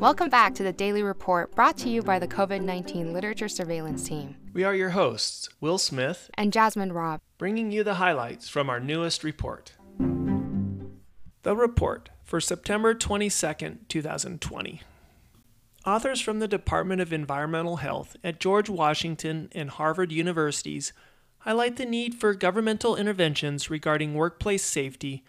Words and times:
Welcome 0.00 0.28
back 0.28 0.54
to 0.56 0.62
the 0.64 0.72
Daily 0.72 1.02
Report 1.02 1.54
brought 1.54 1.76
to 1.78 1.88
you 1.88 2.02
by 2.02 2.18
the 2.18 2.26
COVID 2.26 2.62
19 2.62 3.12
Literature 3.12 3.48
Surveillance 3.48 4.06
Team. 4.06 4.36
We 4.52 4.64
are 4.64 4.74
your 4.74 4.90
hosts, 4.90 5.48
Will 5.60 5.78
Smith 5.78 6.30
and 6.34 6.52
Jasmine 6.52 6.92
Robb, 6.92 7.20
bringing 7.38 7.70
you 7.70 7.84
the 7.84 7.94
highlights 7.94 8.48
from 8.48 8.68
our 8.68 8.80
newest 8.80 9.22
report. 9.22 9.74
The 11.42 11.56
report 11.56 12.10
for 12.24 12.40
September 12.40 12.92
22, 12.92 13.78
2020. 13.88 14.82
Authors 15.86 16.20
from 16.20 16.40
the 16.40 16.48
Department 16.48 17.00
of 17.00 17.12
Environmental 17.12 17.76
Health 17.76 18.16
at 18.24 18.40
George 18.40 18.68
Washington 18.68 19.48
and 19.52 19.70
Harvard 19.70 20.10
Universities 20.10 20.92
highlight 21.38 21.76
the 21.76 21.86
need 21.86 22.14
for 22.14 22.34
governmental 22.34 22.96
interventions 22.96 23.70
regarding 23.70 24.14
workplace 24.14 24.64
safety, 24.64 25.22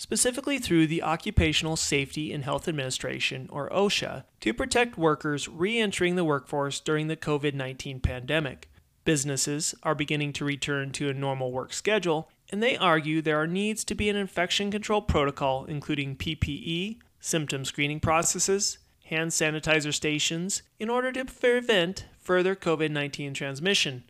specifically 0.00 0.58
through 0.58 0.86
the 0.86 1.02
Occupational 1.02 1.76
Safety 1.76 2.32
and 2.32 2.42
Health 2.42 2.66
Administration, 2.66 3.46
or 3.52 3.68
OSHA, 3.68 4.24
to 4.40 4.54
protect 4.54 4.96
workers 4.96 5.46
re 5.46 5.78
entering 5.78 6.16
the 6.16 6.24
workforce 6.24 6.80
during 6.80 7.08
the 7.08 7.18
COVID 7.18 7.52
19 7.52 8.00
pandemic. 8.00 8.70
Businesses 9.04 9.74
are 9.82 9.94
beginning 9.94 10.32
to 10.32 10.44
return 10.46 10.90
to 10.92 11.10
a 11.10 11.12
normal 11.12 11.52
work 11.52 11.74
schedule, 11.74 12.30
and 12.48 12.62
they 12.62 12.78
argue 12.78 13.20
there 13.20 13.42
are 13.42 13.46
needs 13.46 13.84
to 13.84 13.94
be 13.94 14.08
an 14.08 14.16
infection 14.16 14.70
control 14.70 15.02
protocol 15.02 15.66
including 15.66 16.16
PPE, 16.16 16.96
symptom 17.20 17.66
screening 17.66 18.00
processes, 18.00 18.78
hand 19.04 19.32
sanitizer 19.32 19.92
stations 19.92 20.62
in 20.78 20.88
order 20.88 21.12
to 21.12 21.26
prevent 21.26 22.06
further 22.18 22.56
COVID 22.56 22.90
19 22.90 23.34
transmission. 23.34 24.04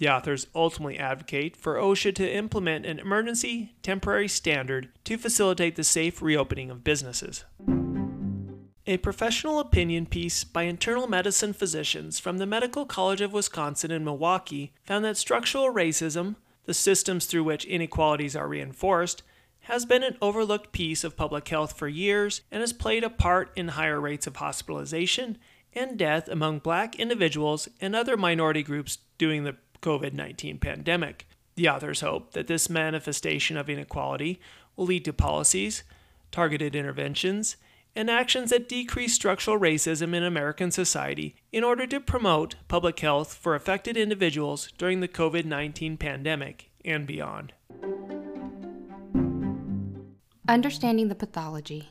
The 0.00 0.08
authors 0.08 0.46
ultimately 0.54 0.98
advocate 0.98 1.58
for 1.58 1.74
OSHA 1.76 2.14
to 2.14 2.34
implement 2.34 2.86
an 2.86 2.98
emergency 2.98 3.74
temporary 3.82 4.28
standard 4.28 4.88
to 5.04 5.18
facilitate 5.18 5.76
the 5.76 5.84
safe 5.84 6.22
reopening 6.22 6.70
of 6.70 6.82
businesses. 6.82 7.44
A 8.86 8.96
professional 8.96 9.60
opinion 9.60 10.06
piece 10.06 10.42
by 10.42 10.62
internal 10.62 11.06
medicine 11.06 11.52
physicians 11.52 12.18
from 12.18 12.38
the 12.38 12.46
Medical 12.46 12.86
College 12.86 13.20
of 13.20 13.34
Wisconsin 13.34 13.90
in 13.90 14.02
Milwaukee 14.02 14.72
found 14.84 15.04
that 15.04 15.18
structural 15.18 15.70
racism, 15.70 16.36
the 16.64 16.72
systems 16.72 17.26
through 17.26 17.44
which 17.44 17.66
inequalities 17.66 18.34
are 18.34 18.48
reinforced, 18.48 19.22
has 19.64 19.84
been 19.84 20.02
an 20.02 20.16
overlooked 20.22 20.72
piece 20.72 21.04
of 21.04 21.14
public 21.14 21.46
health 21.46 21.76
for 21.76 21.88
years 21.88 22.40
and 22.50 22.62
has 22.62 22.72
played 22.72 23.04
a 23.04 23.10
part 23.10 23.52
in 23.54 23.68
higher 23.68 24.00
rates 24.00 24.26
of 24.26 24.36
hospitalization 24.36 25.36
and 25.74 25.98
death 25.98 26.26
among 26.26 26.58
black 26.58 26.98
individuals 26.98 27.68
and 27.82 27.94
other 27.94 28.16
minority 28.16 28.62
groups 28.62 28.96
during 29.18 29.44
the 29.44 29.56
COVID 29.82 30.12
19 30.12 30.58
pandemic. 30.58 31.26
The 31.56 31.68
authors 31.68 32.00
hope 32.00 32.32
that 32.32 32.46
this 32.46 32.70
manifestation 32.70 33.56
of 33.56 33.68
inequality 33.68 34.40
will 34.76 34.86
lead 34.86 35.04
to 35.04 35.12
policies, 35.12 35.82
targeted 36.30 36.74
interventions, 36.74 37.56
and 37.94 38.08
actions 38.08 38.50
that 38.50 38.68
decrease 38.68 39.14
structural 39.14 39.58
racism 39.58 40.14
in 40.14 40.22
American 40.22 40.70
society 40.70 41.34
in 41.52 41.64
order 41.64 41.86
to 41.86 42.00
promote 42.00 42.54
public 42.68 43.00
health 43.00 43.34
for 43.34 43.54
affected 43.54 43.96
individuals 43.96 44.72
during 44.78 45.00
the 45.00 45.08
COVID 45.08 45.44
19 45.44 45.96
pandemic 45.96 46.70
and 46.84 47.06
beyond. 47.06 47.52
Understanding 50.48 51.08
the 51.08 51.14
pathology. 51.14 51.90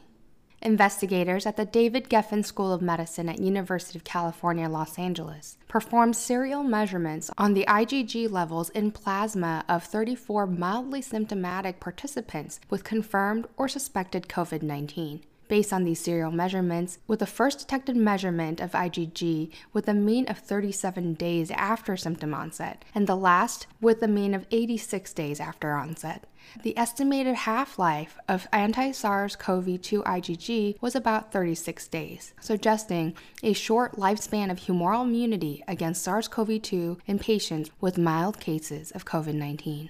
Investigators 0.62 1.46
at 1.46 1.56
the 1.56 1.64
David 1.64 2.10
Geffen 2.10 2.44
School 2.44 2.74
of 2.74 2.82
Medicine 2.82 3.30
at 3.30 3.40
University 3.40 3.98
of 3.98 4.04
California, 4.04 4.68
Los 4.68 5.00
Angeles 5.00 5.58
performed 5.70 6.18
serial 6.18 6.64
measurements 6.64 7.32
on 7.38 7.54
the 7.54 7.64
IgG 7.66 8.30
levels 8.30 8.70
in 8.72 8.92
plasma 8.92 9.64
of 9.70 9.86
34 9.86 10.48
mildly 10.48 11.02
symptomatic 11.02 11.80
participants 11.80 12.60
with 12.70 12.84
confirmed 12.84 13.48
or 13.56 13.70
suspected 13.70 14.28
COVID 14.28 14.62
19 14.62 15.22
based 15.50 15.74
on 15.74 15.84
these 15.84 16.00
serial 16.00 16.32
measurements, 16.32 17.00
with 17.08 17.20
the 17.20 17.26
first 17.26 17.60
detected 17.60 17.98
measurement 17.98 18.62
of 18.62 18.72
IgG 18.72 19.52
with 19.74 19.90
a 19.90 19.94
mean 19.94 20.26
of 20.30 20.38
37 20.38 21.16
days 21.16 21.52
after 21.52 21.98
symptom 21.98 22.34
onset, 22.34 22.86
and 22.96 23.06
the 23.08 23.18
last 23.18 23.68
with 23.82 24.02
a 24.02 24.08
mean 24.08 24.34
of 24.34 24.48
86 24.52 25.12
days 25.14 25.42
after 25.42 25.74
onset. 25.74 26.26
The 26.64 26.78
estimated 26.78 27.36
half 27.36 27.78
life 27.78 28.18
of 28.28 28.48
anti 28.54 28.92
SARS 28.92 29.36
CoV 29.36 29.82
2 29.82 30.04
IgG 30.04 30.82
was 30.82 30.96
about 30.96 31.32
36 31.32 31.88
days, 31.90 32.34
suggesting 32.40 33.16
a 33.44 33.54
short 33.54 33.98
lifespan 33.98 34.50
of 34.50 34.60
humoral 34.60 35.04
immunity 35.04 35.64
against 35.68 36.04
SARS 36.04 36.28
CoV 36.28 36.62
2 36.62 36.98
in 37.08 37.20
patients 37.20 37.72
with 37.82 37.98
mild 37.98 38.40
cases 38.40 38.92
of 38.92 39.06
COVID 39.06 39.34
19. 39.34 39.90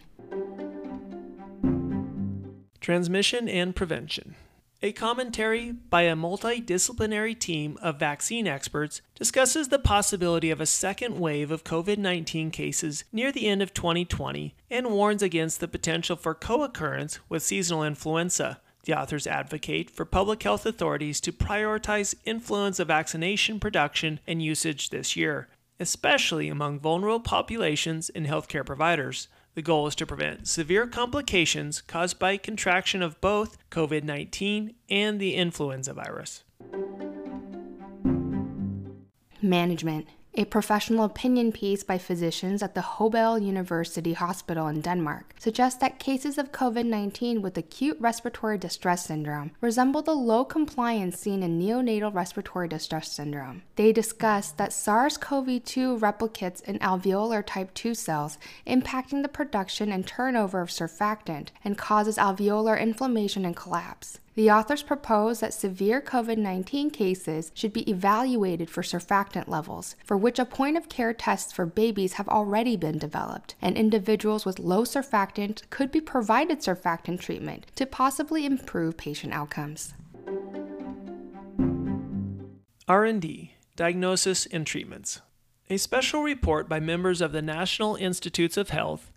Transmission 2.80 3.50
and 3.50 3.76
prevention. 3.76 4.36
A 4.82 4.94
commentary 4.94 5.74
by 5.74 6.04
a 6.04 6.16
multidisciplinary 6.16 7.38
team 7.38 7.78
of 7.82 8.00
vaccine 8.00 8.48
experts 8.48 9.02
discusses 9.14 9.68
the 9.68 9.78
possibility 9.78 10.52
of 10.52 10.62
a 10.62 10.66
second 10.66 11.20
wave 11.20 11.52
of 11.52 11.66
COVID 11.66 11.98
19 11.98 12.50
cases 12.50 13.04
near 13.12 13.30
the 13.34 13.46
end 13.46 13.62
of 13.62 13.74
2020 13.74 14.56
and 14.72 14.92
warns 14.92 15.22
against 15.22 15.60
the 15.60 15.68
potential 15.68 16.16
for 16.16 16.34
co 16.34 16.64
occurrence 16.64 17.20
with 17.28 17.44
seasonal 17.44 17.84
influenza. 17.84 18.62
The 18.86 18.98
authors 18.98 19.28
advocate 19.28 19.92
for 19.92 20.06
public 20.06 20.44
health 20.44 20.66
authorities 20.66 21.20
to 21.22 21.34
prioritize 21.34 22.16
influenza 22.24 22.86
vaccination 22.86 23.60
production 23.60 24.22
and 24.26 24.42
usage 24.42 24.92
this 24.92 25.18
year, 25.18 25.50
especially 25.78 26.48
among 26.48 26.80
vulnerable 26.80 27.20
populations 27.20 28.10
and 28.10 28.26
healthcare 28.26 28.66
providers. 28.66 29.28
The 29.56 29.62
goal 29.62 29.88
is 29.88 29.96
to 29.96 30.06
prevent 30.06 30.48
severe 30.48 30.88
complications 30.88 31.82
caused 31.82 32.20
by 32.20 32.38
contraction 32.38 33.02
of 33.02 33.20
both 33.20 33.58
COVID 33.72 34.04
19 34.04 34.76
and 34.90 35.20
the 35.20 35.36
influenza 35.36 35.94
virus. 35.94 36.44
Management 39.42 40.08
a 40.40 40.46
professional 40.46 41.04
opinion 41.04 41.52
piece 41.52 41.84
by 41.84 41.98
physicians 41.98 42.64
at 42.64 42.74
the 42.74 42.80
Hobel 42.80 43.38
University 43.38 44.14
Hospital 44.14 44.70
in 44.70 44.80
Denmark 44.80 45.34
suggests 45.38 45.82
that 45.82 46.00
cases 46.00 46.38
of 46.38 46.54
COVID 46.54 46.86
19 46.86 47.42
with 47.42 47.58
acute 47.58 47.98
respiratory 48.00 48.58
distress 48.58 49.08
syndrome 49.08 49.52
resemble 49.60 50.02
the 50.02 50.14
low 50.14 50.46
compliance 50.46 51.20
seen 51.20 51.44
in 51.44 51.60
neonatal 51.60 52.14
respiratory 52.16 52.70
distress 52.70 53.12
syndrome. 53.12 53.64
They 53.76 53.92
discuss 53.92 54.52
that 54.52 54.72
SARS 54.72 55.18
CoV 55.18 55.62
2 55.66 55.98
replicates 55.98 56.64
in 56.64 56.80
alveolar 56.80 57.46
type 57.46 57.74
2 57.74 57.94
cells, 57.94 58.38
impacting 58.66 59.24
the 59.24 59.28
production 59.28 59.92
and 59.92 60.08
turnover 60.08 60.62
of 60.62 60.70
surfactant 60.70 61.50
and 61.66 61.78
causes 61.78 62.16
alveolar 62.16 62.80
inflammation 62.80 63.44
and 63.44 63.58
collapse. 63.58 64.20
The 64.40 64.52
authors 64.52 64.84
propose 64.84 65.42
that 65.42 65.54
severe 65.54 66.00
COVID 66.00 66.38
19 66.38 66.92
cases 66.92 67.52
should 67.54 67.74
be 67.74 67.82
evaluated 67.92 68.70
for 68.70 68.82
surfactant 68.82 69.50
levels, 69.50 69.98
for 70.06 70.16
which 70.16 70.40
a 70.40 70.46
point 70.46 70.78
of 70.78 70.88
care 70.88 71.14
tests 71.14 71.52
for 71.52 71.66
babies 71.66 72.14
have 72.14 72.30
already 72.30 72.78
been 72.78 72.98
developed, 72.98 73.56
and 73.62 73.76
individuals 73.76 74.46
with 74.46 74.58
low 74.58 74.84
surfactant 74.84 75.70
could 75.70 75.92
be 75.92 76.00
provided 76.00 76.62
surfactant 76.62 77.20
treatment 77.20 77.66
to 77.76 77.86
possibly 77.86 78.46
improve 78.46 78.96
patient 78.96 79.34
outcomes. 79.34 79.94
R&D, 82.88 83.56
diagnosis 83.76 84.46
and 84.46 84.66
treatments. 84.66 85.20
A 85.70 85.76
special 85.76 86.24
report 86.24 86.70
by 86.70 86.80
members 86.80 87.20
of 87.20 87.34
the 87.34 87.42
National 87.42 87.98
Institutes 87.98 88.56
of 88.56 88.70
Health 88.70 89.12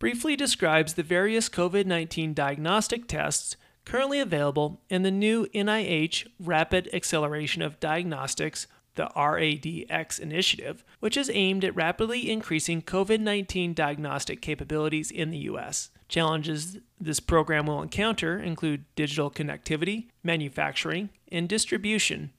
briefly 0.00 0.34
describes 0.34 0.94
the 0.94 1.04
various 1.04 1.48
COVID 1.48 1.86
19 1.86 2.34
diagnostic 2.34 3.06
tests 3.06 3.56
currently 3.84 4.20
available 4.20 4.80
in 4.88 5.02
the 5.02 5.10
new 5.10 5.46
NIH 5.54 6.26
Rapid 6.40 6.88
Acceleration 6.92 7.62
of 7.62 7.80
Diagnostics, 7.80 8.66
the 8.94 9.10
RADX 9.16 10.20
initiative, 10.20 10.84
which 11.00 11.16
is 11.16 11.30
aimed 11.32 11.64
at 11.64 11.74
rapidly 11.74 12.30
increasing 12.30 12.82
COVID 12.82 13.20
19 13.20 13.74
diagnostic 13.74 14.40
capabilities 14.40 15.10
in 15.10 15.30
the 15.30 15.38
U.S. 15.38 15.90
Challenges 16.08 16.78
this 17.00 17.20
program 17.20 17.66
will 17.66 17.82
encounter 17.82 18.38
include 18.38 18.84
digital 18.94 19.30
connectivity, 19.30 20.08
manufacturing, 20.22 21.10
and 21.30 21.48
distribution. 21.48 22.32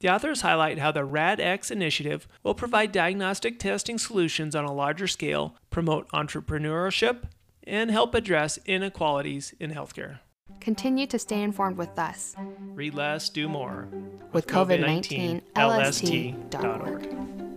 The 0.00 0.08
authors 0.08 0.42
highlight 0.42 0.78
how 0.78 0.92
the 0.92 1.00
RADX 1.00 1.72
initiative 1.72 2.28
will 2.44 2.54
provide 2.54 2.92
diagnostic 2.92 3.58
testing 3.58 3.98
solutions 3.98 4.54
on 4.54 4.64
a 4.64 4.72
larger 4.72 5.08
scale, 5.08 5.56
promote 5.70 6.08
entrepreneurship, 6.10 7.24
and 7.64 7.90
help 7.90 8.14
address 8.14 8.58
inequalities 8.64 9.54
in 9.58 9.72
healthcare. 9.72 10.20
Continue 10.60 11.06
to 11.06 11.18
stay 11.18 11.42
informed 11.42 11.76
with 11.76 11.98
us. 11.98 12.34
Read 12.74 12.94
less, 12.94 13.28
do 13.28 13.48
more. 13.48 13.88
With, 14.32 14.46
COVID 14.46 14.80
19, 14.80 15.42
LST.org. 15.56 17.47